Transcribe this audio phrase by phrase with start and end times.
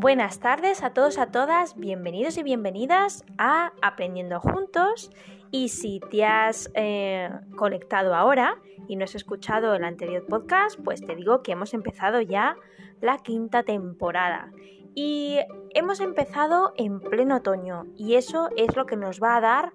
[0.00, 5.10] Buenas tardes a todos, a todas, bienvenidos y bienvenidas a Aprendiendo Juntos.
[5.50, 8.56] Y si te has eh, conectado ahora
[8.88, 12.56] y no has escuchado el anterior podcast, pues te digo que hemos empezado ya
[13.02, 14.50] la quinta temporada.
[14.94, 15.38] Y
[15.74, 19.72] hemos empezado en pleno otoño y eso es lo que nos va a dar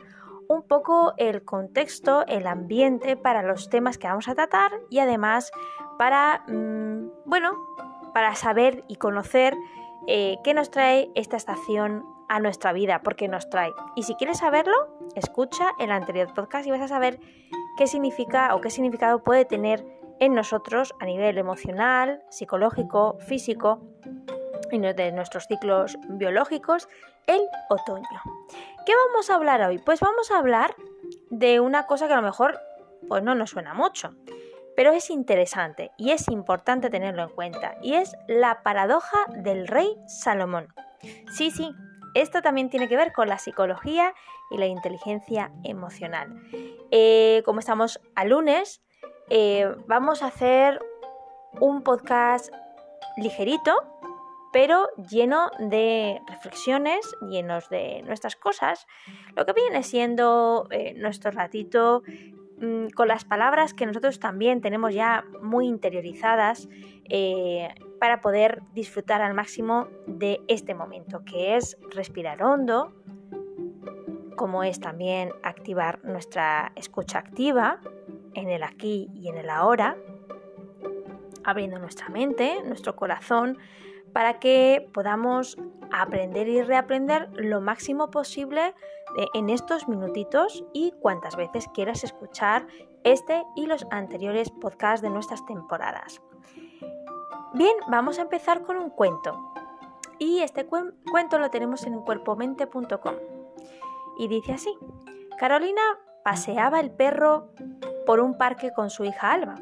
[0.48, 5.52] un poco el contexto, el ambiente para los temas que vamos a tratar y además
[6.00, 7.52] para, mm, bueno,
[8.12, 9.53] para saber y conocer
[10.08, 13.72] eh, qué nos trae esta estación a nuestra vida, porque nos trae.
[13.96, 14.73] Y si quieres saberlo,
[15.16, 17.20] escucha el anterior podcast y vas a saber
[17.77, 19.86] qué significa o qué significado puede tener
[20.20, 23.82] en nosotros a nivel emocional, psicológico, físico
[24.72, 26.88] y de nuestros ciclos biológicos
[27.27, 28.22] el otoño.
[28.85, 29.77] ¿Qué vamos a hablar hoy?
[29.80, 30.76] Pues vamos a hablar
[31.30, 32.60] de una cosa que a lo mejor
[33.08, 34.16] pues no nos suena mucho,
[34.75, 39.95] pero es interesante y es importante tenerlo en cuenta, y es la paradoja del rey
[40.07, 40.67] Salomón.
[41.32, 41.73] Sí, sí,
[42.15, 44.13] esto también tiene que ver con la psicología
[44.49, 46.41] y la inteligencia emocional.
[46.91, 48.82] Eh, como estamos a lunes,
[49.29, 50.79] eh, vamos a hacer
[51.60, 52.54] un podcast
[53.17, 53.76] ligerito,
[54.54, 58.87] pero lleno de reflexiones, llenos de nuestras cosas,
[59.35, 62.04] lo que viene siendo eh, nuestro ratito
[62.59, 66.67] mm, con las palabras que nosotros también tenemos ya muy interiorizadas
[67.09, 67.69] eh,
[68.00, 72.94] para poder disfrutar al máximo de este momento, que es respirar hondo,
[74.35, 77.79] como es también activar nuestra escucha activa
[78.33, 79.97] en el aquí y en el ahora,
[81.44, 83.57] abriendo nuestra mente, nuestro corazón,
[84.16, 85.58] para que podamos
[85.91, 88.74] aprender y reaprender lo máximo posible
[89.34, 92.66] en estos minutitos y cuantas veces quieras escuchar
[93.03, 96.22] este y los anteriores podcasts de nuestras temporadas.
[97.56, 99.38] Bien, vamos a empezar con un cuento.
[100.18, 103.16] Y este cuento lo tenemos en cuerpomente.com.
[104.18, 104.73] Y dice así,
[105.38, 105.81] Carolina
[106.23, 107.50] paseaba el perro
[108.06, 109.56] por un parque con su hija Alba.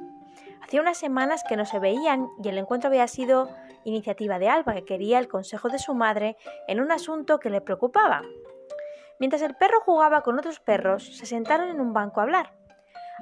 [0.61, 3.49] Hacía unas semanas que no se veían y el encuentro había sido
[3.85, 7.61] iniciativa de Alba, que quería el consejo de su madre en un asunto que le
[7.61, 8.21] preocupaba.
[9.19, 12.53] Mientras el perro jugaba con otros perros, se sentaron en un banco a hablar.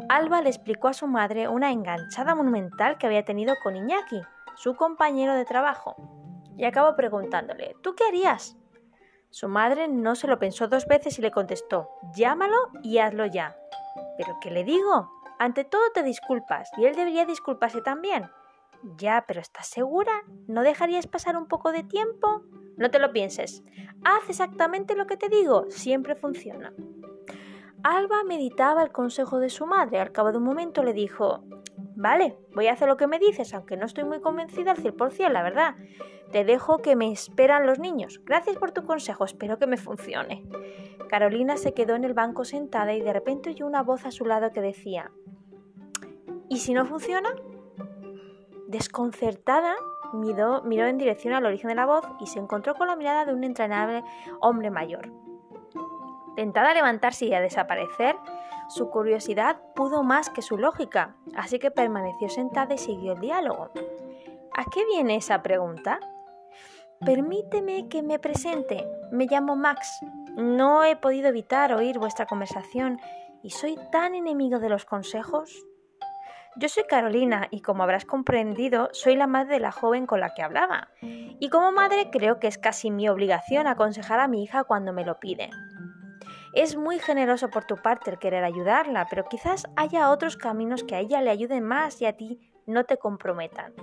[0.10, 4.22] Alba le explicó a su madre una enganchada monumental que había tenido con Iñaki,
[4.56, 5.96] su compañero de trabajo,
[6.58, 8.58] y acabó preguntándole, ¿tú qué harías?
[9.30, 13.56] Su madre no se lo pensó dos veces y le contestó, llámalo y hazlo ya.
[14.18, 15.10] ¿Pero qué le digo?
[15.40, 18.30] Ante todo te disculpas y él debería disculparse también.
[18.98, 20.12] Ya, pero ¿estás segura?
[20.48, 22.44] ¿No dejarías pasar un poco de tiempo?
[22.78, 23.64] No te lo pienses.
[24.04, 25.66] Haz exactamente lo que te digo.
[25.70, 26.74] Siempre funciona.
[27.84, 30.00] Alba meditaba el consejo de su madre.
[30.00, 31.44] Al cabo de un momento le dijo,
[31.96, 35.30] Vale, voy a hacer lo que me dices, aunque no estoy muy convencida al 100%,
[35.30, 35.76] la verdad.
[36.32, 38.22] Te dejo que me esperan los niños.
[38.24, 40.44] Gracias por tu consejo, espero que me funcione.
[41.10, 44.26] Carolina se quedó en el banco sentada y de repente oyó una voz a su
[44.26, 45.12] lado que decía,
[46.50, 47.30] ¿Y si no funciona?
[48.72, 49.76] Desconcertada,
[50.14, 53.34] miró, en dirección al origen de la voz y se encontró con la mirada de
[53.34, 54.02] un entrenable
[54.40, 55.12] hombre mayor.
[56.38, 58.16] Tentada a levantarse y a desaparecer,
[58.70, 63.72] su curiosidad pudo más que su lógica, así que permaneció sentada y siguió el diálogo.
[64.56, 66.00] ¿A qué viene esa pregunta?
[67.06, 68.88] Permíteme que me presente.
[69.12, 70.00] Me llamo Max.
[70.38, 73.02] No he podido evitar oír vuestra conversación
[73.44, 75.66] y soy tan enemigo de los consejos.
[76.58, 80.34] Yo soy Carolina y como habrás comprendido, soy la madre de la joven con la
[80.34, 80.90] que hablaba.
[81.02, 85.06] Y como madre creo que es casi mi obligación aconsejar a mi hija cuando me
[85.06, 85.50] lo pide.
[86.54, 90.96] Es muy generoso por tu parte el querer ayudarla, pero quizás haya otros caminos que
[90.96, 93.74] a ella le ayuden más y a ti no te comprometan.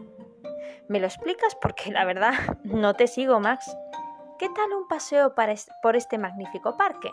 [0.89, 1.57] ¿Me lo explicas?
[1.61, 2.35] Porque la verdad
[2.65, 3.75] no te sigo, Max.
[4.39, 7.11] ¿Qué tal un paseo por este magnífico parque?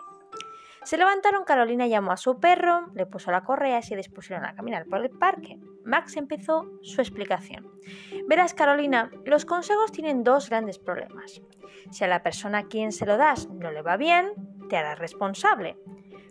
[0.86, 4.54] Se levantaron, Carolina llamó a su perro, le puso la correa y se dispusieron a
[4.54, 5.58] caminar por el parque.
[5.84, 7.68] Max empezó su explicación.
[8.28, 11.42] Verás, Carolina, los consejos tienen dos grandes problemas.
[11.90, 14.30] Si a la persona a quien se lo das no le va bien,
[14.68, 15.76] te harás responsable.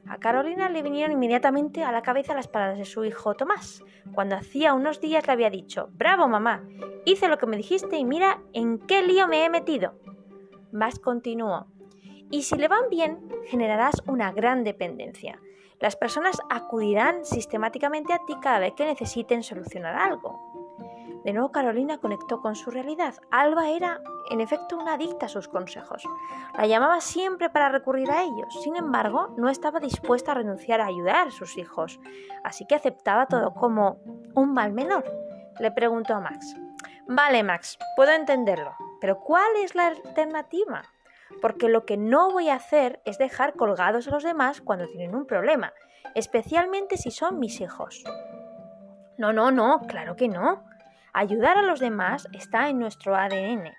[0.07, 4.37] A Carolina le vinieron inmediatamente a la cabeza las palabras de su hijo Tomás, cuando
[4.37, 6.63] hacía unos días le había dicho, Bravo mamá,
[7.03, 9.99] hice lo que me dijiste y mira en qué lío me he metido.
[10.71, 11.67] Max continuó,
[12.29, 15.39] y si le van bien, generarás una gran dependencia.
[15.79, 20.55] Las personas acudirán sistemáticamente a ti cada vez que necesiten solucionar algo.
[21.25, 23.15] De nuevo Carolina conectó con su realidad.
[23.31, 23.99] Alba era,
[24.29, 26.03] en efecto, una adicta a sus consejos.
[26.55, 28.61] La llamaba siempre para recurrir a ellos.
[28.63, 31.99] Sin embargo, no estaba dispuesta a renunciar a ayudar a sus hijos,
[32.43, 33.97] así que aceptaba todo como
[34.35, 35.03] un mal menor.
[35.59, 36.55] Le preguntó a Max.
[37.07, 40.83] Vale, Max, puedo entenderlo, Pero ¿cuál es la alternativa?
[41.45, 45.13] Porque lo que no voy a hacer es dejar colgados a los demás cuando tienen
[45.13, 45.73] un problema,
[46.15, 48.03] especialmente si son mis hijos.
[49.19, 50.63] No, no, no, claro que no.
[51.13, 53.75] Ayudar a los demás está en nuestro ADN.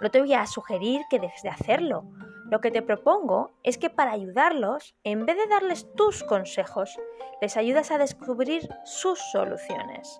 [0.00, 2.04] No te voy a sugerir que dejes de hacerlo.
[2.48, 6.96] Lo que te propongo es que para ayudarlos, en vez de darles tus consejos,
[7.42, 10.16] les ayudas a descubrir sus soluciones.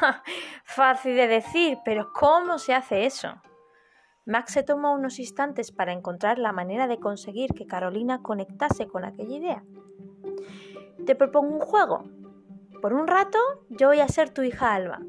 [0.64, 3.40] Fácil de decir, pero ¿cómo se hace eso?
[4.26, 9.04] Max se tomó unos instantes para encontrar la manera de conseguir que Carolina conectase con
[9.04, 9.64] aquella idea.
[11.04, 12.04] Te propongo un juego.
[12.80, 13.38] Por un rato
[13.68, 15.00] yo voy a ser tu hija Alba.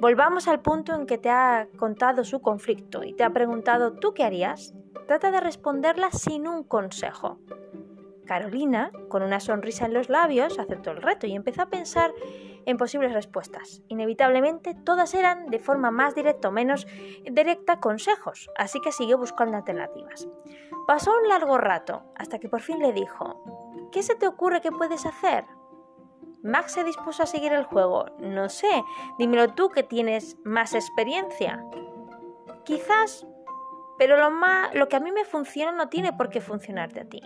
[0.00, 4.14] Volvamos al punto en que te ha contado su conflicto y te ha preguntado ¿tú
[4.14, 4.74] qué harías?
[5.06, 7.38] Trata de responderla sin un consejo.
[8.24, 12.12] Carolina, con una sonrisa en los labios, aceptó el reto y empezó a pensar
[12.66, 13.82] en posibles respuestas.
[13.88, 16.86] Inevitablemente, todas eran de forma más directa o menos
[17.30, 20.28] directa consejos, así que siguió buscando alternativas.
[20.86, 24.70] Pasó un largo rato, hasta que por fin le dijo, ¿Qué se te ocurre que
[24.70, 25.44] puedes hacer?
[26.42, 28.06] Max se dispuso a seguir el juego.
[28.18, 28.70] No sé,
[29.18, 31.64] dímelo tú que tienes más experiencia.
[32.64, 33.26] Quizás,
[33.98, 37.08] pero lo, más, lo que a mí me funciona no tiene por qué funcionarte a
[37.08, 37.22] ti.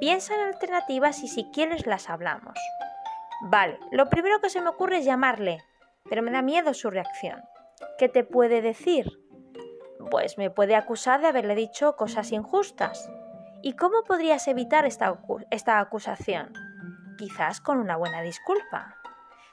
[0.00, 2.58] Piensa en alternativas y si quieres las hablamos.
[3.42, 5.62] Vale, lo primero que se me ocurre es llamarle,
[6.08, 7.42] pero me da miedo su reacción.
[7.98, 9.20] ¿Qué te puede decir?
[10.10, 13.10] Pues me puede acusar de haberle dicho cosas injustas.
[13.62, 15.18] ¿Y cómo podrías evitar esta,
[15.50, 16.52] esta acusación?
[17.16, 18.96] quizás con una buena disculpa.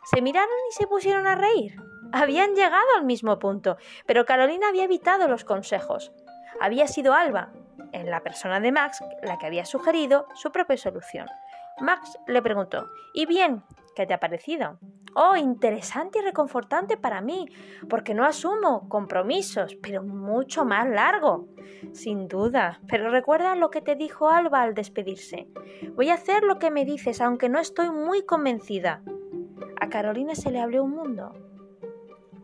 [0.03, 1.81] Se miraron y se pusieron a reír.
[2.11, 6.11] Habían llegado al mismo punto, pero Carolina había evitado los consejos.
[6.59, 7.51] Había sido Alba,
[7.91, 11.27] en la persona de Max, la que había sugerido su propia solución.
[11.79, 13.63] Max le preguntó, ¿y bien?
[13.95, 14.79] ¿Qué te ha parecido?
[15.15, 17.47] Oh, interesante y reconfortante para mí,
[17.87, 21.47] porque no asumo compromisos, pero mucho más largo.
[21.91, 25.47] Sin duda, pero recuerda lo que te dijo Alba al despedirse.
[25.95, 29.03] Voy a hacer lo que me dices, aunque no estoy muy convencida.
[29.79, 31.33] A Carolina se le abrió un mundo.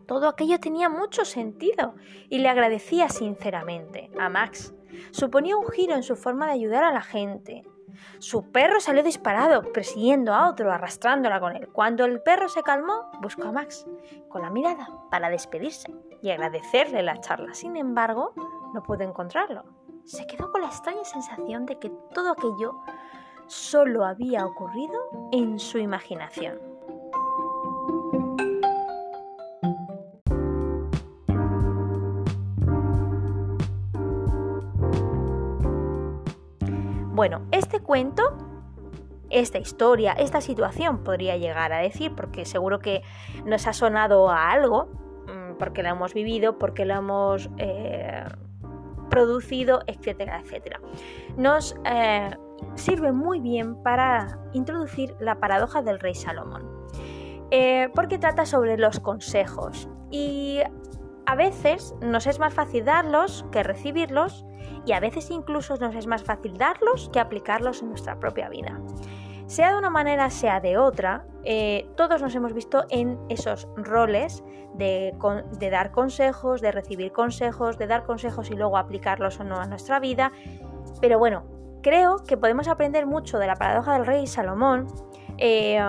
[0.06, 1.94] Todo aquello tenía mucho sentido
[2.28, 4.74] y le agradecía sinceramente a Max.
[5.12, 7.64] Suponía un giro en su forma de ayudar a la gente,
[8.18, 11.68] su perro salió disparado, persiguiendo a otro, arrastrándola con él.
[11.72, 13.86] Cuando el perro se calmó, buscó a Max
[14.28, 15.92] con la mirada para despedirse
[16.22, 17.54] y agradecerle la charla.
[17.54, 18.32] Sin embargo,
[18.74, 19.64] no pudo encontrarlo.
[20.04, 22.80] Se quedó con la extraña sensación de que todo aquello
[23.46, 26.69] solo había ocurrido en su imaginación.
[37.20, 38.22] Bueno, este cuento,
[39.28, 43.02] esta historia, esta situación podría llegar a decir, porque seguro que
[43.44, 44.86] nos ha sonado a algo,
[45.26, 48.24] mm, porque lo hemos vivido, porque lo hemos eh,
[49.10, 50.80] producido, etcétera, etcétera.
[51.36, 52.30] Nos eh,
[52.76, 56.70] sirve muy bien para introducir la paradoja del rey Salomón,
[57.50, 60.60] eh, porque trata sobre los consejos y
[61.26, 64.46] a veces nos es más fácil darlos que recibirlos
[64.86, 68.80] y a veces incluso nos es más fácil darlos que aplicarlos en nuestra propia vida.
[69.46, 74.44] Sea de una manera, sea de otra, eh, todos nos hemos visto en esos roles
[74.74, 75.12] de,
[75.70, 79.98] dar consejos, de recibir consejos, de dar consejos y luego aplicarlos o no a nuestra
[79.98, 80.30] vida.
[81.00, 81.42] Pero bueno,
[81.82, 84.86] creo que podemos aprender mucho de la paradoja del rey Salomón,
[85.38, 85.80] eh,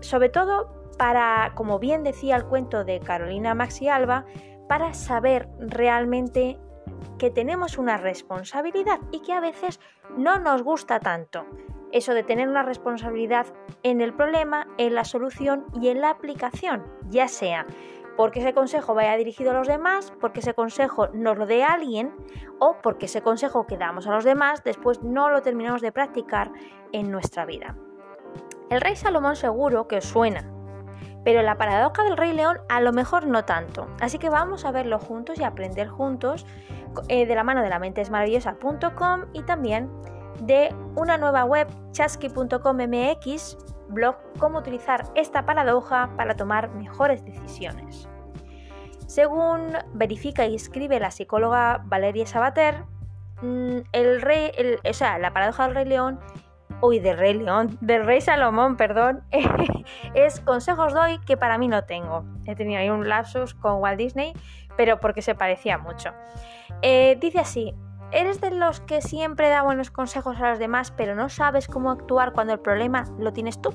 [0.00, 0.68] sobre todo
[0.98, 4.26] para, como bien decía el cuento de Carolina Maxi Alba,
[4.68, 6.58] para saber realmente
[7.18, 9.80] que tenemos una responsabilidad y que a veces
[10.16, 11.46] no nos gusta tanto.
[11.92, 13.46] Eso de tener una responsabilidad
[13.82, 17.66] en el problema, en la solución y en la aplicación, ya sea
[18.16, 22.14] porque ese consejo vaya dirigido a los demás, porque ese consejo nos lo dé alguien
[22.58, 26.52] o porque ese consejo que damos a los demás después no lo terminamos de practicar
[26.92, 27.76] en nuestra vida.
[28.70, 30.44] El rey Salomón seguro que os suena,
[31.24, 33.88] pero la paradoja del Rey León a lo mejor no tanto.
[34.00, 36.46] Así que vamos a verlo juntos y aprender juntos
[37.08, 39.90] eh, de la mano de la mentesmaravillosa.com y también
[40.40, 43.56] de una nueva web chasky.com.mx,
[43.88, 48.08] blog cómo utilizar esta paradoja para tomar mejores decisiones.
[49.06, 52.84] Según verifica y escribe la psicóloga Valeria Sabater,
[53.42, 54.50] mm, el rey,
[54.88, 56.18] o sea, la paradoja del Rey León
[56.82, 59.22] uy, del Rey León, del Rey Salomón, perdón,
[60.14, 62.24] es consejos doy que para mí no tengo.
[62.44, 64.34] He tenido ahí un lapsus con Walt Disney,
[64.76, 66.10] pero porque se parecía mucho.
[66.82, 67.72] Eh, dice así,
[68.10, 71.90] ¿eres de los que siempre da buenos consejos a los demás, pero no sabes cómo
[71.90, 73.70] actuar cuando el problema lo tienes tú?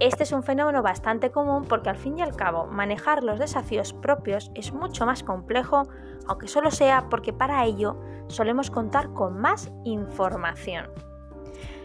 [0.00, 3.92] Este es un fenómeno bastante común porque al fin y al cabo manejar los desafíos
[3.92, 5.82] propios es mucho más complejo,
[6.26, 10.86] aunque solo sea porque para ello solemos contar con más información.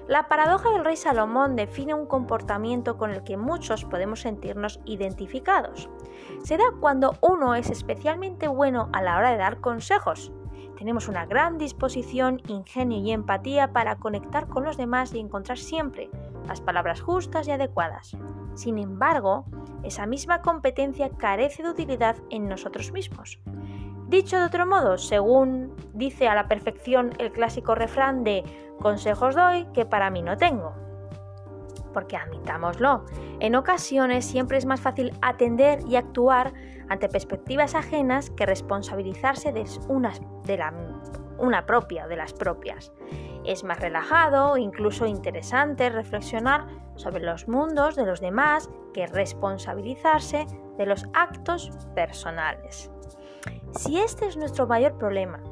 [0.08, 5.90] La paradoja del rey Salomón define un comportamiento con el que muchos podemos sentirnos identificados.
[6.44, 10.32] Se da cuando uno es especialmente bueno a la hora de dar consejos.
[10.78, 16.12] Tenemos una gran disposición, ingenio y empatía para conectar con los demás y encontrar siempre
[16.48, 18.16] las palabras justas y adecuadas.
[18.54, 19.46] Sin embargo,
[19.82, 23.40] esa misma competencia carece de utilidad en nosotros mismos.
[24.08, 28.44] Dicho de otro modo, según dice a la perfección el clásico refrán de
[28.80, 30.74] consejos doy que para mí no tengo.
[31.92, 33.06] Porque admitámoslo,
[33.40, 36.54] en ocasiones siempre es más fácil atender y actuar
[36.88, 40.72] ante perspectivas ajenas que responsabilizarse de una, de la,
[41.40, 42.92] una propia, de las propias.
[43.44, 50.46] Es más relajado, incluso interesante, reflexionar sobre los mundos de los demás que responsabilizarse
[50.78, 52.92] de los actos personales.
[53.76, 55.44] Si este es nuestro mayor problema,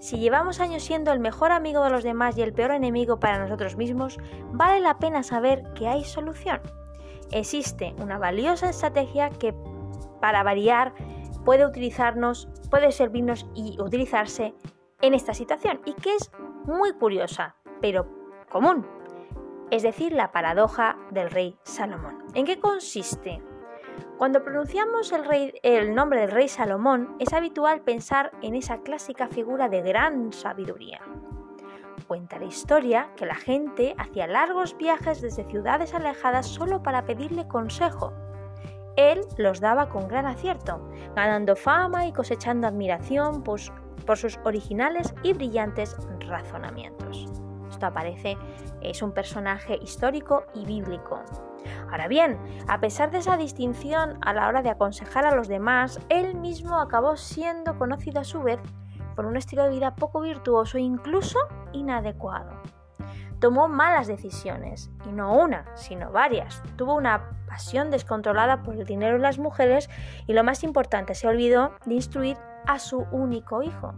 [0.00, 3.38] si llevamos años siendo el mejor amigo de los demás y el peor enemigo para
[3.38, 4.18] nosotros mismos,
[4.52, 6.60] vale la pena saber que hay solución.
[7.30, 9.54] Existe una valiosa estrategia que,
[10.20, 10.94] para variar,
[11.44, 14.54] puede utilizarnos, puede servirnos y utilizarse
[15.02, 16.30] en esta situación y que es
[16.64, 18.08] muy curiosa, pero
[18.48, 18.86] común.
[19.70, 22.24] Es decir, la paradoja del rey Salomón.
[22.34, 23.42] ¿En qué consiste?
[24.16, 25.12] Cuando pronunciamos
[25.62, 31.00] el, nombre del rey Salomón, es habitual pensar en esa clásica figura de gran sabiduría.
[32.06, 37.46] Cuenta la historia que la gente hacía largos viajes desde ciudades alejadas solo para pedirle
[37.46, 38.12] consejo.
[38.96, 40.80] Él los daba con gran acierto,
[41.14, 47.47] ganando fama y cosechando admiración por sus originales y brillantes razonamientos.
[47.86, 48.36] Aparece,
[48.80, 51.22] es un personaje histórico y bíblico.
[51.90, 56.00] Ahora bien, a pesar de esa distinción a la hora de aconsejar a los demás,
[56.08, 58.58] él mismo acabó siendo conocido a su vez
[59.16, 61.38] por un estilo de vida poco virtuoso e incluso
[61.72, 62.50] inadecuado.
[63.40, 66.62] Tomó malas decisiones, y no una, sino varias.
[66.76, 69.88] Tuvo una pasión descontrolada por el dinero y las mujeres
[70.26, 73.94] y lo más importante, se olvidó de instruir a su único hijo,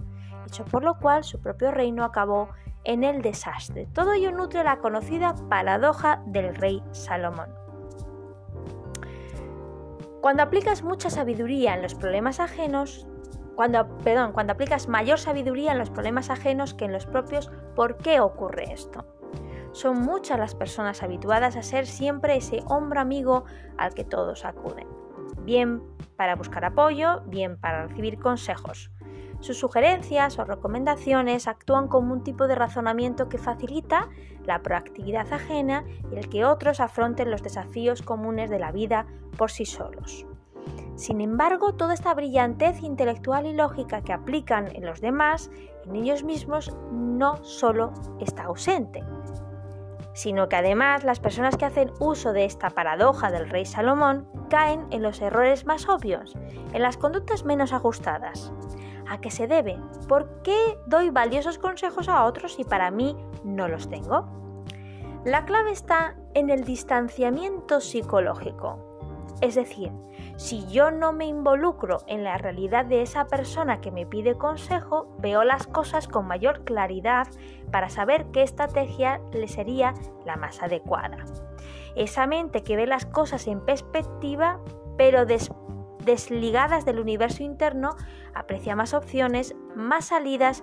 [0.46, 2.50] hecho por lo cual su propio reino acabó
[2.84, 3.86] en el desastre.
[3.92, 7.48] Todo ello nutre la conocida paradoja del rey Salomón.
[10.20, 13.06] Cuando aplicas mucha sabiduría en los problemas ajenos,
[13.54, 17.96] cuando, perdón, cuando aplicas mayor sabiduría en los problemas ajenos que en los propios, ¿por
[17.96, 19.04] qué ocurre esto?
[19.72, 23.44] Son muchas las personas habituadas a ser siempre ese hombro amigo
[23.78, 24.88] al que todos acuden,
[25.44, 25.82] bien
[26.16, 28.90] para buscar apoyo, bien para recibir consejos.
[29.40, 34.08] Sus sugerencias o recomendaciones actúan como un tipo de razonamiento que facilita
[34.44, 39.06] la proactividad ajena y el que otros afronten los desafíos comunes de la vida
[39.36, 40.26] por sí solos.
[40.94, 45.50] Sin embargo, toda esta brillantez intelectual y lógica que aplican en los demás,
[45.86, 49.02] en ellos mismos, no solo está ausente,
[50.12, 54.86] sino que además las personas que hacen uso de esta paradoja del rey Salomón caen
[54.90, 56.36] en los errores más obvios,
[56.74, 58.52] en las conductas menos ajustadas.
[59.10, 59.76] ¿A qué se debe?
[60.06, 64.28] ¿Por qué doy valiosos consejos a otros y para mí no los tengo?
[65.24, 68.78] La clave está en el distanciamiento psicológico.
[69.40, 69.90] Es decir,
[70.36, 75.12] si yo no me involucro en la realidad de esa persona que me pide consejo,
[75.18, 77.26] veo las cosas con mayor claridad
[77.72, 79.92] para saber qué estrategia le sería
[80.24, 81.24] la más adecuada.
[81.96, 84.60] Esa mente que ve las cosas en perspectiva,
[84.96, 85.59] pero después
[86.04, 87.96] desligadas del universo interno,
[88.34, 90.62] aprecia más opciones, más salidas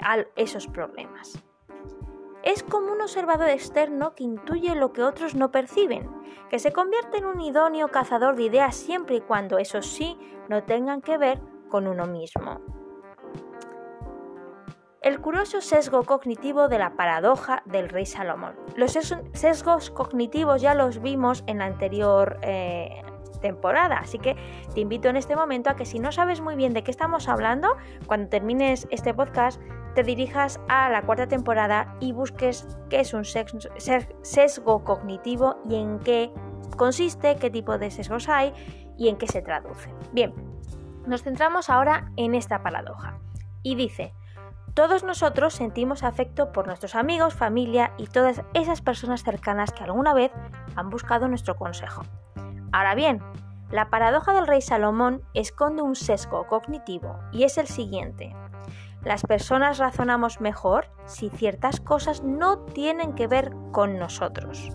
[0.00, 1.42] a esos problemas.
[2.42, 6.08] Es como un observador externo que intuye lo que otros no perciben,
[6.48, 10.16] que se convierte en un idóneo cazador de ideas siempre y cuando, eso sí,
[10.48, 12.60] no tengan que ver con uno mismo.
[15.00, 18.56] El curioso sesgo cognitivo de la paradoja del rey Salomón.
[18.76, 18.92] Los
[19.32, 23.02] sesgos cognitivos ya los vimos en la anterior eh,
[23.40, 23.98] temporada.
[23.98, 24.36] Así que
[24.74, 27.28] te invito en este momento a que si no sabes muy bien de qué estamos
[27.28, 27.76] hablando,
[28.06, 29.60] cuando termines este podcast,
[29.94, 35.98] te dirijas a la cuarta temporada y busques qué es un sesgo cognitivo y en
[36.00, 36.30] qué
[36.76, 38.52] consiste, qué tipo de sesgos hay
[38.96, 39.90] y en qué se traduce.
[40.12, 40.34] Bien,
[41.06, 43.18] nos centramos ahora en esta paradoja.
[43.62, 44.12] Y dice,
[44.74, 50.14] todos nosotros sentimos afecto por nuestros amigos, familia y todas esas personas cercanas que alguna
[50.14, 50.30] vez
[50.76, 52.02] han buscado nuestro consejo.
[52.72, 53.22] Ahora bien,
[53.70, 58.34] la paradoja del rey Salomón esconde un sesgo cognitivo y es el siguiente.
[59.04, 64.70] Las personas razonamos mejor si ciertas cosas no tienen que ver con nosotros.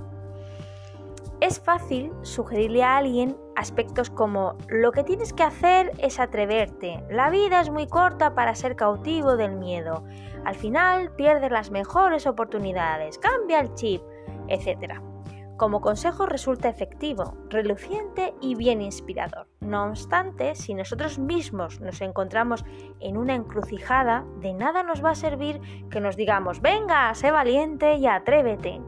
[1.41, 7.29] Es fácil sugerirle a alguien aspectos como lo que tienes que hacer es atreverte, la
[7.29, 10.05] vida es muy corta para ser cautivo del miedo,
[10.45, 14.01] al final pierdes las mejores oportunidades, cambia el chip,
[14.47, 15.01] etc.
[15.63, 19.47] Como consejo resulta efectivo, reluciente y bien inspirador.
[19.61, 22.65] No obstante, si nosotros mismos nos encontramos
[22.99, 27.95] en una encrucijada, de nada nos va a servir que nos digamos, venga, sé valiente
[27.95, 28.81] y atrévete.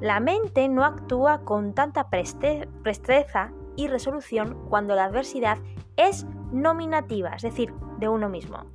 [0.00, 5.58] La mente no actúa con tanta presteza y resolución cuando la adversidad
[5.96, 8.66] es nominativa, es decir, de uno mismo.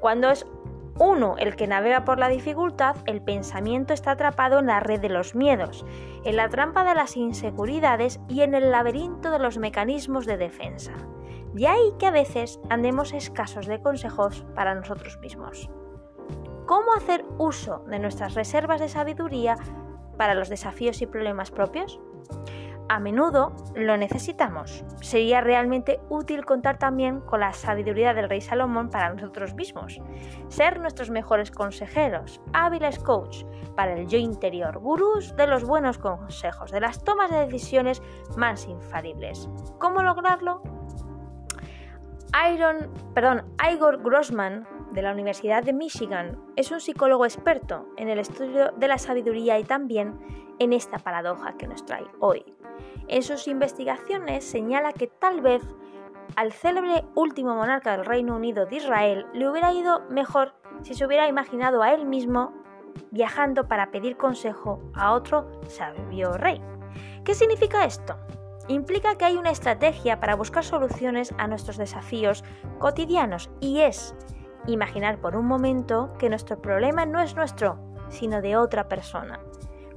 [0.00, 0.44] Cuando es
[0.98, 5.08] uno el que navega por la dificultad, el pensamiento está atrapado en la red de
[5.08, 5.84] los miedos,
[6.24, 10.92] en la trampa de las inseguridades y en el laberinto de los mecanismos de defensa.
[11.52, 15.70] De ahí que a veces andemos escasos de consejos para nosotros mismos.
[16.66, 19.56] ¿Cómo hacer uso de nuestras reservas de sabiduría
[20.16, 22.00] para los desafíos y problemas propios?
[22.88, 24.84] A menudo lo necesitamos.
[25.00, 30.00] Sería realmente útil contar también con la sabiduría del rey Salomón para nosotros mismos.
[30.48, 36.70] Ser nuestros mejores consejeros, hábiles coach para el yo interior, gurús de los buenos consejos,
[36.70, 38.00] de las tomas de decisiones
[38.36, 39.48] más infalibles.
[39.78, 40.62] ¿Cómo lograrlo?
[42.52, 48.18] Iron, perdón, Igor Grossman de la Universidad de Michigan es un psicólogo experto en el
[48.18, 50.18] estudio de la sabiduría y también
[50.58, 52.44] en esta paradoja que nos trae hoy.
[53.08, 55.62] En sus investigaciones señala que tal vez
[56.34, 61.06] al célebre último monarca del Reino Unido de Israel le hubiera ido mejor si se
[61.06, 62.52] hubiera imaginado a él mismo
[63.10, 66.60] viajando para pedir consejo a otro sabio rey.
[67.24, 68.16] ¿Qué significa esto?
[68.68, 72.42] Implica que hay una estrategia para buscar soluciones a nuestros desafíos
[72.78, 74.14] cotidianos y es
[74.66, 79.40] imaginar por un momento que nuestro problema no es nuestro, sino de otra persona.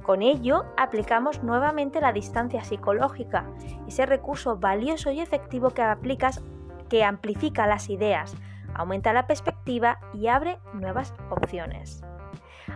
[0.02, 3.44] Con ello, aplicamos nuevamente la distancia psicológica,
[3.86, 6.42] ese recurso valioso y efectivo que aplicas
[6.88, 8.34] que amplifica las ideas,
[8.74, 12.02] aumenta la perspectiva y abre nuevas opciones.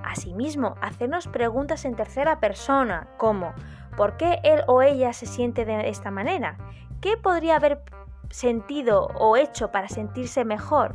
[0.02, 3.52] Asimismo, hacernos preguntas en tercera persona, como
[3.96, 6.56] ¿por qué él o ella se siente de esta manera?
[7.00, 7.82] ¿Qué podría haber
[8.30, 10.94] sentido o hecho para sentirse mejor?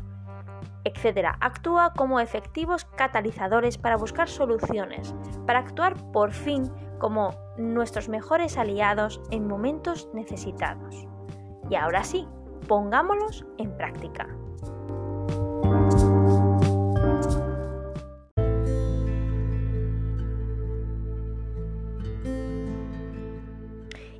[0.96, 1.36] Etc.
[1.40, 5.14] Actúa como efectivos catalizadores para buscar soluciones,
[5.46, 11.08] para actuar por fin como nuestros mejores aliados en momentos necesitados.
[11.70, 12.28] Y ahora sí,
[12.68, 14.28] pongámoslos en práctica.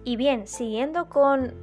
[0.04, 1.54] Y bien, siguiendo con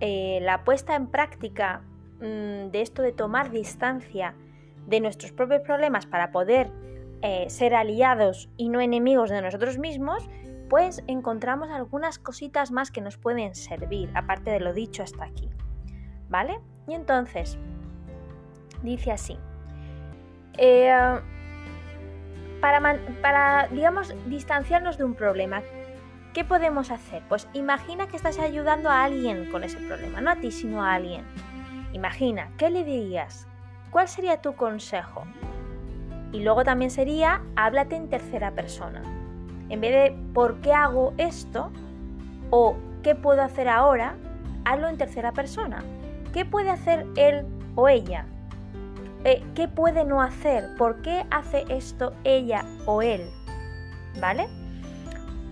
[0.00, 1.80] eh, la puesta en práctica
[2.18, 4.34] mm, de esto de tomar distancia
[4.86, 6.70] de nuestros propios problemas para poder
[7.22, 10.28] eh, ser aliados y no enemigos de nosotros mismos,
[10.68, 15.48] pues encontramos algunas cositas más que nos pueden servir, aparte de lo dicho hasta aquí.
[16.28, 16.60] ¿Vale?
[16.86, 17.58] Y entonces,
[18.82, 19.38] dice así.
[20.58, 20.92] Eh,
[22.60, 25.62] para, para, digamos, distanciarnos de un problema,
[26.32, 27.22] ¿qué podemos hacer?
[27.28, 30.94] Pues imagina que estás ayudando a alguien con ese problema, no a ti, sino a
[30.94, 31.24] alguien.
[31.92, 33.46] Imagina, ¿qué le dirías?
[33.94, 35.22] ¿Cuál sería tu consejo?
[36.32, 39.00] Y luego también sería, háblate en tercera persona.
[39.68, 41.70] En vez de ¿por qué hago esto?
[42.50, 44.16] o ¿qué puedo hacer ahora?
[44.64, 45.84] Hazlo en tercera persona.
[46.32, 48.26] ¿Qué puede hacer él o ella?
[49.22, 50.74] Eh, ¿Qué puede no hacer?
[50.76, 53.22] ¿Por qué hace esto ella o él?
[54.20, 54.48] ¿Vale?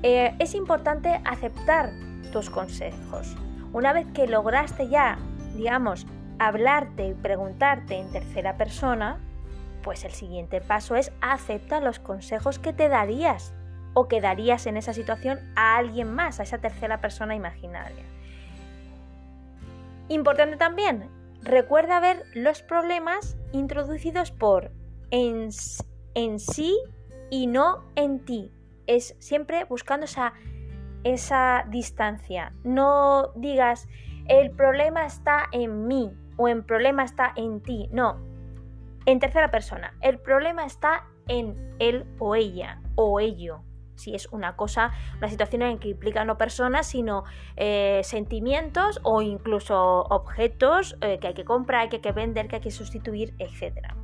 [0.02, 1.90] Eh, es importante aceptar
[2.32, 3.36] tus consejos.
[3.72, 5.16] Una vez que lograste ya,
[5.54, 6.08] digamos,
[6.46, 9.18] hablarte y preguntarte en tercera persona,
[9.82, 13.54] pues el siguiente paso es aceptar los consejos que te darías
[13.94, 18.04] o que darías en esa situación a alguien más, a esa tercera persona imaginaria.
[20.08, 21.08] Importante también,
[21.42, 24.70] recuerda ver los problemas introducidos por
[25.10, 25.50] en,
[26.14, 26.76] en sí
[27.30, 28.52] y no en ti.
[28.86, 30.32] Es siempre buscando esa,
[31.04, 32.52] esa distancia.
[32.64, 33.88] No digas,
[34.28, 38.20] el problema está en mí, o en problema está en ti, no,
[39.06, 39.94] en tercera persona.
[40.00, 43.62] El problema está en él o ella o ello.
[43.94, 47.24] Si es una cosa, una situación en que implica no personas, sino
[47.56, 52.56] eh, sentimientos o incluso objetos eh, que hay que comprar, que hay que vender, que
[52.56, 53.94] hay que sustituir, etc.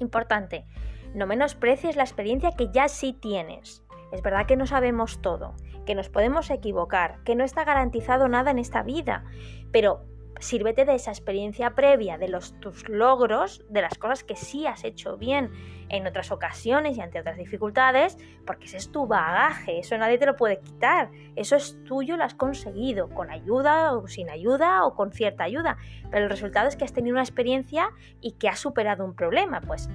[0.00, 0.66] Importante,
[1.14, 3.84] no menosprecies la experiencia que ya sí tienes.
[4.12, 5.54] Es verdad que no sabemos todo,
[5.86, 9.24] que nos podemos equivocar, que no está garantizado nada en esta vida,
[9.70, 10.04] pero
[10.40, 14.84] sírvete de esa experiencia previa, de los, tus logros, de las cosas que sí has
[14.84, 15.50] hecho bien
[15.88, 20.26] en otras ocasiones y ante otras dificultades, porque ese es tu bagaje, eso nadie te
[20.26, 24.94] lo puede quitar, eso es tuyo, lo has conseguido, con ayuda o sin ayuda o
[24.94, 25.76] con cierta ayuda,
[26.10, 29.60] pero el resultado es que has tenido una experiencia y que has superado un problema,
[29.60, 29.88] pues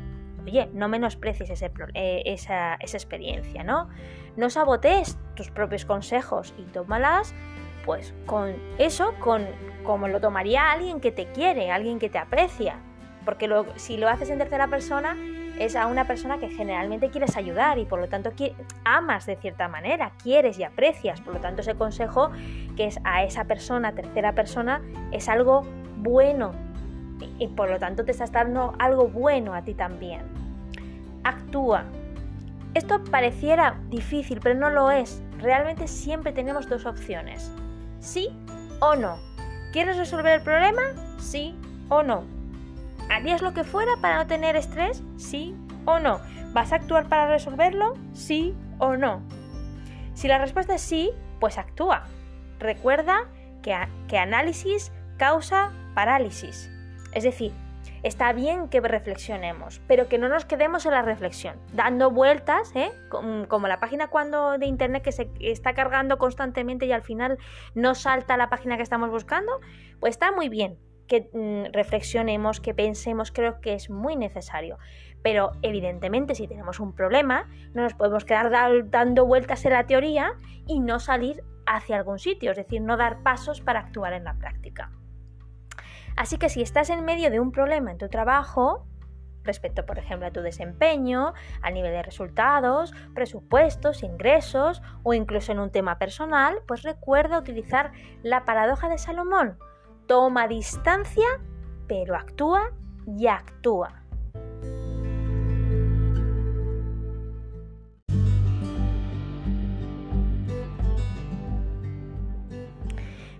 [0.43, 3.89] oye, no menosprecies ese, eh, esa, esa experiencia, ¿no?
[4.35, 7.33] No sabotees tus propios consejos y tómalas
[7.85, 9.45] pues con eso, con
[9.83, 12.75] como lo tomaría alguien que te quiere, alguien que te aprecia.
[13.25, 15.15] Porque si lo haces en tercera persona,
[15.59, 18.31] es a una persona que generalmente quieres ayudar y por lo tanto
[18.83, 21.21] amas de cierta manera, quieres y aprecias.
[21.21, 22.31] Por lo tanto, ese consejo
[22.75, 25.61] que es a esa persona, tercera persona, es algo
[25.97, 26.51] bueno
[27.39, 30.21] y por lo tanto te estás dando algo bueno a ti también.
[31.23, 31.85] Actúa.
[32.73, 35.21] Esto pareciera difícil, pero no lo es.
[35.39, 37.51] Realmente siempre tenemos dos opciones.
[38.03, 38.29] Sí
[38.81, 39.17] o no.
[39.71, 40.81] ¿Quieres resolver el problema?
[41.19, 41.55] Sí
[41.87, 42.25] o no.
[43.09, 45.01] ¿Harías lo que fuera para no tener estrés?
[45.17, 46.19] Sí o no.
[46.51, 47.95] ¿Vas a actuar para resolverlo?
[48.13, 49.23] Sí o no.
[50.13, 52.03] Si la respuesta es sí, pues actúa.
[52.59, 53.29] Recuerda
[53.61, 53.75] que,
[54.09, 56.69] que análisis causa parálisis.
[57.13, 57.53] Es decir,
[58.03, 62.91] está bien que reflexionemos, pero que no nos quedemos en la reflexión, dando vueltas, ¿eh?
[63.09, 67.37] como la página cuando de internet que se está cargando constantemente y al final
[67.73, 69.59] no salta la página que estamos buscando,
[69.99, 74.77] pues está muy bien que mm, reflexionemos, que pensemos, creo que es muy necesario.
[75.21, 78.51] Pero evidentemente si tenemos un problema, no nos podemos quedar
[78.89, 80.33] dando vueltas en la teoría
[80.67, 84.33] y no salir hacia algún sitio, es decir, no dar pasos para actuar en la
[84.33, 84.91] práctica.
[86.15, 88.85] Así que si estás en medio de un problema en tu trabajo,
[89.43, 95.59] respecto, por ejemplo, a tu desempeño, a nivel de resultados, presupuestos, ingresos o incluso en
[95.59, 99.57] un tema personal, pues recuerda utilizar la paradoja de Salomón.
[100.07, 101.27] Toma distancia,
[101.87, 102.71] pero actúa
[103.05, 104.02] y actúa.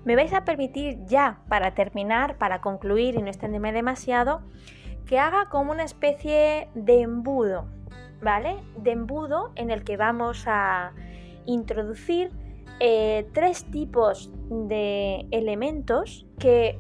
[0.05, 4.41] Me vais a permitir ya, para terminar, para concluir y no extenderme demasiado,
[5.05, 7.65] que haga como una especie de embudo,
[8.21, 8.57] ¿vale?
[8.77, 10.91] De embudo en el que vamos a
[11.45, 12.31] introducir
[12.79, 16.79] eh, tres tipos de elementos que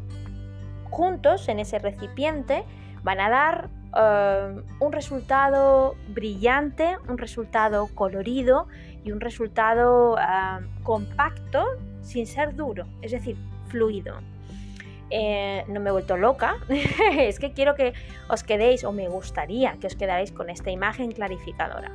[0.89, 2.65] juntos en ese recipiente
[3.03, 8.67] van a dar eh, un resultado brillante, un resultado colorido
[9.03, 11.65] y un resultado ah, compacto
[12.03, 13.35] sin ser duro, es decir,
[13.67, 14.17] fluido.
[15.09, 16.57] Eh, no me he vuelto loca,
[17.17, 17.93] es que quiero que
[18.29, 21.91] os quedéis, o me gustaría que os quedaréis con esta imagen clarificadora.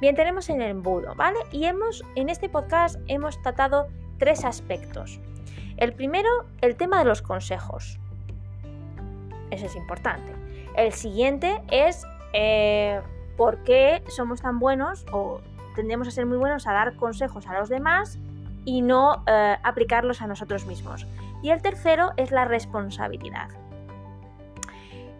[0.00, 1.38] Bien, tenemos el embudo, ¿vale?
[1.52, 3.88] Y hemos, en este podcast hemos tratado
[4.18, 5.20] tres aspectos.
[5.76, 6.28] El primero,
[6.60, 7.98] el tema de los consejos.
[9.50, 10.32] Eso es importante.
[10.76, 13.00] El siguiente es eh,
[13.36, 15.40] por qué somos tan buenos o
[15.74, 18.18] tendemos a ser muy buenos a dar consejos a los demás
[18.66, 21.06] y no eh, aplicarlos a nosotros mismos.
[21.42, 23.48] Y el tercero es la responsabilidad.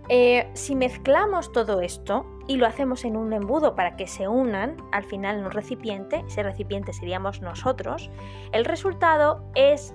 [0.09, 4.77] Eh, si mezclamos todo esto y lo hacemos en un embudo para que se unan
[4.93, 8.11] al final en un recipiente, ese recipiente seríamos nosotros,
[8.53, 9.95] el resultado es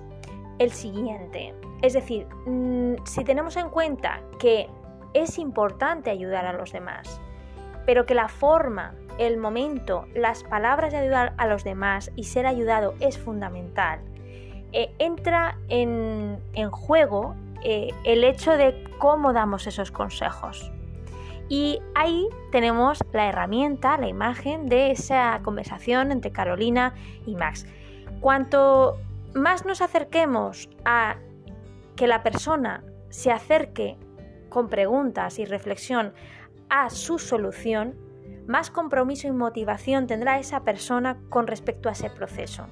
[0.58, 1.54] el siguiente.
[1.82, 4.68] Es decir, mm, si tenemos en cuenta que
[5.14, 7.20] es importante ayudar a los demás,
[7.86, 12.46] pero que la forma el momento, las palabras de ayudar a los demás y ser
[12.46, 14.00] ayudado es fundamental.
[14.72, 16.40] Eh, entra en,
[16.70, 20.72] juego eh, el hecho de cómo damos esos consejos.
[21.48, 26.94] Y ahí tenemos la herramienta, la imagen de esa conversación entre Carolina
[27.26, 27.66] y Max.
[28.20, 28.96] Cuanto
[29.34, 31.16] más nos acerquemos a
[31.96, 33.98] que la persona se acerque
[34.48, 36.14] con preguntas y reflexión
[36.74, 37.94] a su solución,
[38.46, 42.66] más compromiso y motivación tendrá esa persona con respecto a ese proceso.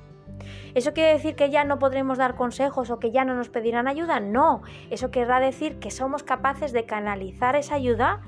[0.74, 3.88] ¿Eso quiere decir que ya no podremos dar consejos o que ya no nos pedirán
[3.88, 4.18] ayuda?
[4.18, 8.22] No, eso querrá decir que somos capaces de canalizar esa ayuda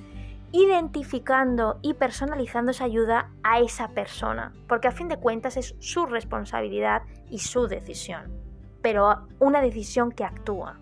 [0.52, 6.04] identificando y personalizando esa ayuda a esa persona, porque a fin de cuentas es su
[6.04, 8.30] responsabilidad y su decisión,
[8.82, 10.78] pero una decisión que actúa.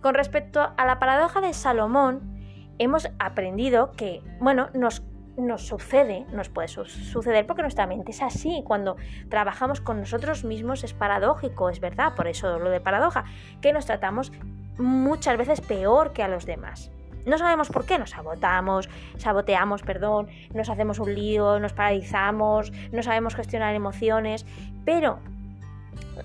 [0.00, 2.33] Con respecto a la paradoja de Salomón,
[2.78, 5.02] hemos aprendido que, bueno, nos
[5.36, 8.62] nos sucede, nos puede suceder porque nuestra mente es así.
[8.64, 8.96] Cuando
[9.28, 13.24] trabajamos con nosotros mismos es paradójico, es verdad, por eso lo de paradoja,
[13.60, 14.32] que nos tratamos
[14.78, 16.90] muchas veces peor que a los demás.
[17.26, 23.02] No sabemos por qué, nos sabotamos, saboteamos, perdón, nos hacemos un lío, nos paralizamos, no
[23.02, 24.44] sabemos gestionar emociones,
[24.84, 25.18] pero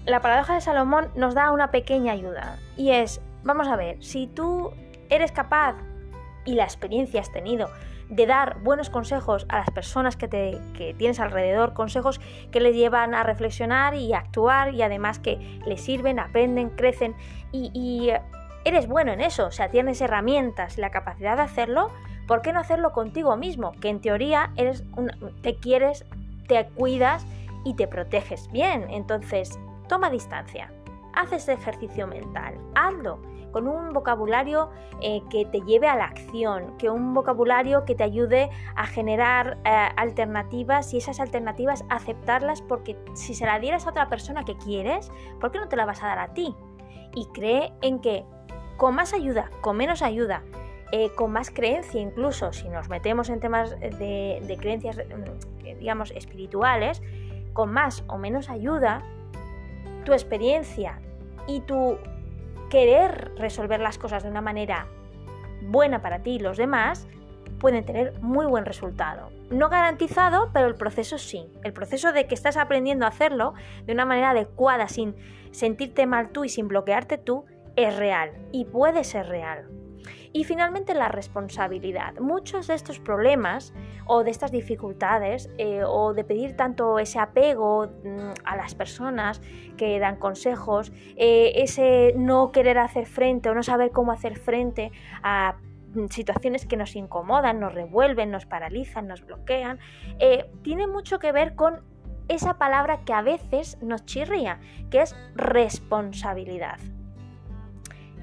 [0.05, 4.27] la paradoja de Salomón nos da una pequeña ayuda y es vamos a ver, si
[4.27, 4.71] tú
[5.09, 5.75] eres capaz
[6.49, 7.69] y la experiencia has tenido
[8.09, 12.19] de dar buenos consejos a las personas que, te, que tienes alrededor, consejos
[12.51, 17.15] que les llevan a reflexionar y actuar y además que les sirven, aprenden, crecen
[17.51, 18.09] y,
[18.65, 21.91] eres bueno en eso, o sea, tienes herramientas y la capacidad de hacerlo,
[22.27, 23.71] ¿por qué no hacerlo contigo mismo?
[23.79, 24.83] Que en teoría eres
[25.41, 26.05] te quieres,
[26.47, 27.25] te cuidas
[27.63, 28.85] y te proteges bien.
[28.89, 29.57] Entonces,
[29.87, 30.71] toma distancia,
[31.13, 33.19] haz ese ejercicio mental, hazlo
[33.51, 34.69] con un vocabulario
[35.01, 39.57] eh, que te lleve a la acción, que un vocabulario que te ayude a generar
[39.65, 44.57] eh, alternativas y esas alternativas aceptarlas porque si se la dieras a otra persona que
[44.57, 46.55] quieres, ¿por qué no te la vas a dar a ti?
[47.15, 48.25] Y cree en que
[48.77, 50.43] con más ayuda, con menos ayuda,
[50.91, 56.11] eh, con más creencia incluso, si nos metemos en temas de, de creencias, mm, digamos,
[56.11, 57.01] espirituales,
[57.53, 59.03] con más o menos ayuda,
[60.05, 60.99] tu experiencia
[61.47, 61.97] y tu
[62.69, 64.87] querer resolver las cosas de una manera
[65.61, 67.07] buena para ti y los demás,
[67.59, 69.29] pueden tener muy buen resultado.
[69.49, 71.51] No garantizado, pero el proceso sí.
[71.63, 73.53] El proceso de que estás aprendiendo a hacerlo
[73.85, 75.15] de una manera adecuada, sin
[75.51, 79.67] sentirte mal tú y sin bloquearte tú, es real y puede ser real.
[80.31, 82.15] Y finalmente la responsabilidad.
[82.19, 83.73] Muchos de estos problemas
[84.05, 89.41] o de estas dificultades eh, o de pedir tanto ese apego mm, a las personas
[89.77, 94.91] que dan consejos, eh, ese no querer hacer frente o no saber cómo hacer frente
[95.23, 95.55] a
[95.93, 99.79] mm, situaciones que nos incomodan, nos revuelven, nos paralizan, nos bloquean,
[100.19, 101.81] eh, tiene mucho que ver con
[102.27, 104.59] esa palabra que a veces nos chirría,
[104.91, 106.79] que es responsabilidad.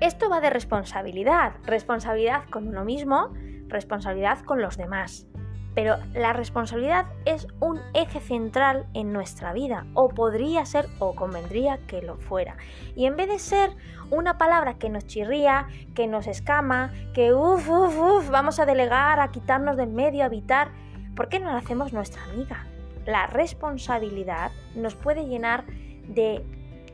[0.01, 3.33] Esto va de responsabilidad, responsabilidad con uno mismo,
[3.69, 5.27] responsabilidad con los demás.
[5.75, 11.79] Pero la responsabilidad es un eje central en nuestra vida, o podría ser o convendría
[11.87, 12.59] que lo fuera.
[12.95, 13.71] Y en vez de ser
[14.11, 19.19] una palabra que nos chirría, que nos escama, que uff, uff, uff, vamos a delegar,
[19.19, 20.73] a quitarnos del medio, a evitar,
[21.15, 22.67] ¿por qué no la hacemos nuestra amiga?
[23.07, 25.65] La responsabilidad nos puede llenar
[26.09, 26.45] de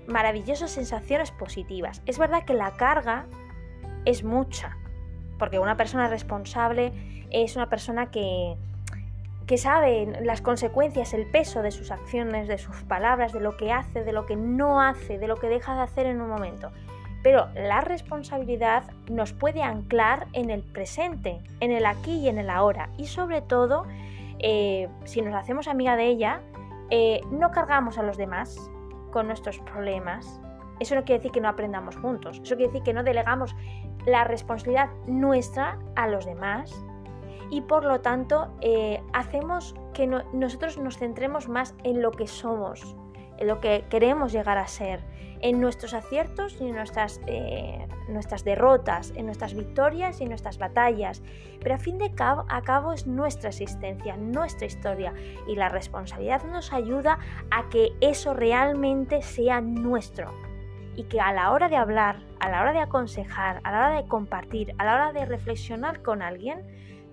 [0.06, 2.02] maravillosas sensaciones positivas.
[2.06, 3.26] Es verdad que la carga
[4.04, 4.76] es mucha,
[5.38, 6.92] porque una persona responsable
[7.30, 8.56] es una persona que,
[9.46, 13.72] que sabe las consecuencias, el peso de sus acciones, de sus palabras, de lo que
[13.72, 16.70] hace, de lo que no hace, de lo que deja de hacer en un momento.
[17.22, 22.50] Pero la responsabilidad nos puede anclar en el presente, en el aquí y en el
[22.50, 22.90] ahora.
[22.98, 23.86] Y sobre todo,
[24.40, 26.40] eh, si nos hacemos amiga de ella,
[26.90, 28.70] eh, no cargamos a los demás,
[29.12, 30.40] con nuestros problemas,
[30.80, 33.54] eso no quiere decir que no aprendamos juntos, eso quiere decir que no delegamos
[34.04, 36.74] la responsabilidad nuestra a los demás
[37.50, 42.96] y por lo tanto eh, hacemos que nosotros nos centremos más en lo que somos,
[43.44, 45.00] lo que queremos llegar a ser,
[45.42, 50.56] en nuestros aciertos y en nuestras, eh, nuestras derrotas, en nuestras victorias y en nuestras
[50.56, 51.22] batallas.
[51.60, 55.12] Pero a fin de cabo, a cabo es nuestra existencia, nuestra historia.
[55.48, 57.18] Y la responsabilidad nos ayuda
[57.50, 60.32] a que eso realmente sea nuestro.
[60.94, 64.02] Y que a la hora de hablar, a la hora de aconsejar, a la hora
[64.02, 66.64] de compartir, a la hora de reflexionar con alguien,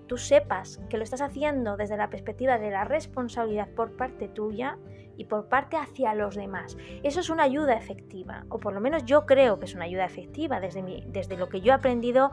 [0.06, 4.76] tú sepas que lo estás haciendo desde la perspectiva de la responsabilidad por parte tuya
[5.20, 6.78] y por parte hacia los demás.
[7.02, 10.06] Eso es una ayuda efectiva, o por lo menos yo creo que es una ayuda
[10.06, 12.30] efectiva desde, desde lo que yo he aprendido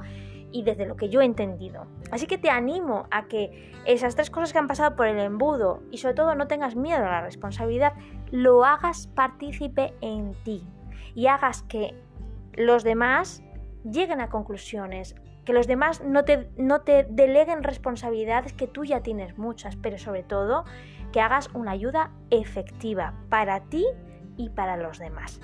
[0.54, 1.86] y desde lo que yo he entendido.
[2.12, 5.84] Así que te animo a que esas tres cosas que han pasado por el embudo
[5.92, 7.92] y sobre todo no tengas miedo a la responsabilidad,
[8.32, 10.66] lo hagas partícipe en ti
[11.14, 11.94] y hagas que
[12.54, 13.44] los demás
[13.84, 19.02] lleguen a conclusiones, que los demás no te, no te deleguen responsabilidades que tú ya
[19.02, 20.64] tienes muchas, pero sobre todo
[21.12, 23.86] que hagas una ayuda efectiva para ti
[24.38, 25.40] y para los demás.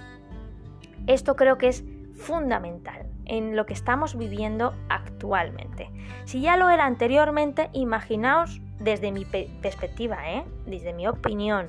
[1.08, 1.84] Esto creo que es
[2.16, 5.90] fundamental en lo que estamos viviendo actualmente.
[6.26, 10.44] Si ya lo era anteriormente, imaginaos desde mi perspectiva, ¿eh?
[10.66, 11.68] desde mi opinión,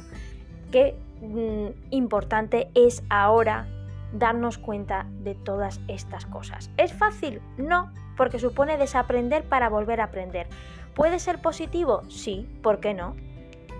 [0.70, 3.66] qué mm, importante es ahora
[4.12, 6.70] darnos cuenta de todas estas cosas.
[6.76, 7.40] ¿Es fácil?
[7.56, 10.46] No, porque supone desaprender para volver a aprender.
[10.94, 12.02] ¿Puede ser positivo?
[12.08, 13.16] Sí, ¿por qué no?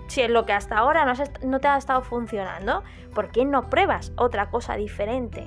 [0.07, 1.05] Si es lo que hasta ahora
[1.43, 5.45] no, te ha estado funcionando, ¿por qué no pruebas otra cosa diferente?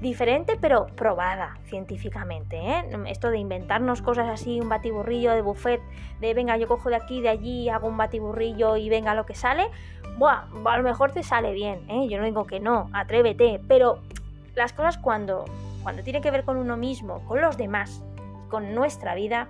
[0.00, 2.56] Diferente pero probada científicamente.
[2.56, 2.84] ¿eh?
[3.06, 5.80] Esto de inventarnos cosas así, un batiburrillo de buffet,
[6.20, 9.34] de venga, yo cojo de aquí, de allí, hago un batiburrillo y venga lo que
[9.34, 9.70] sale,
[10.18, 12.06] Buah, a lo mejor te sale bien, ¿eh?
[12.08, 14.00] yo no digo que no, atrévete, pero
[14.54, 15.44] las cosas cuando,
[15.82, 18.02] cuando tiene que ver con uno mismo, con los demás,
[18.50, 19.48] con nuestra vida,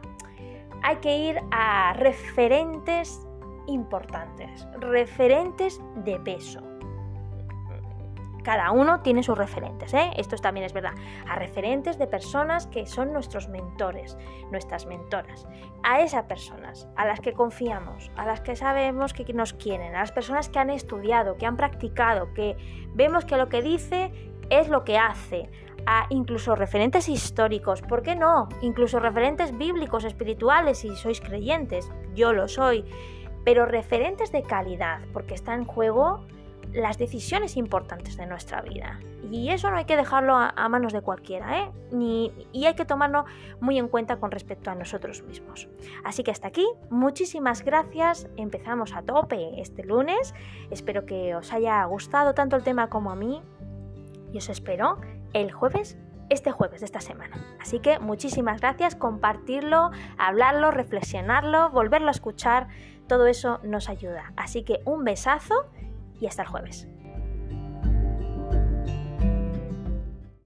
[0.83, 3.27] hay que ir a referentes
[3.67, 6.61] importantes, referentes de peso.
[8.43, 10.11] cada uno tiene sus referentes, ¿eh?
[10.17, 10.95] esto también es verdad,
[11.29, 14.19] a referentes de personas que son nuestros mentores,
[14.51, 15.47] nuestras mentoras,
[15.85, 20.01] a esas personas a las que confiamos, a las que sabemos que nos quieren, a
[20.01, 22.57] las personas que han estudiado, que han practicado, que
[22.95, 24.13] vemos que lo que dice
[24.51, 25.49] es lo que hace,
[25.87, 28.49] a incluso referentes históricos, ¿por qué no?
[28.61, 32.85] Incluso referentes bíblicos, espirituales, si sois creyentes, yo lo soy,
[33.45, 36.25] pero referentes de calidad, porque está en juego
[36.73, 39.01] las decisiones importantes de nuestra vida.
[39.31, 41.71] Y eso no hay que dejarlo a, manos de cualquiera, ¿eh?
[41.91, 43.25] Ni, y hay que tomarlo
[43.61, 45.69] muy en cuenta con respecto a nosotros mismos.
[46.05, 48.29] Así que hasta aquí, muchísimas gracias.
[48.37, 50.35] Empezamos a tope este lunes.
[50.71, 53.43] Espero que os haya gustado tanto el tema como a mí.
[54.33, 54.99] Y os espero
[55.33, 55.99] el jueves
[56.33, 57.37] este jueves de esta semana.
[57.61, 62.69] Así que muchísimas gracias, compartirlo, hablarlo, reflexionarlo, volverlo a escuchar,
[63.09, 64.33] todo eso nos ayuda.
[64.37, 65.71] Así que un besazo
[66.21, 66.89] y hasta el jueves.